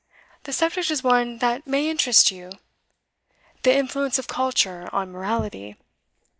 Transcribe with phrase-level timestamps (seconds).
[0.45, 2.53] The subject is one that may interest you,
[3.61, 5.77] "The Influence of Culture on Morality."